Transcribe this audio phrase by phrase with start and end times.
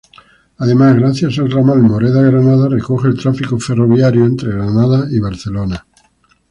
[0.57, 5.85] Además, gracias al ramal Moreda-Granada recoge el tráfico ferroviario entre Granada y Barcelona.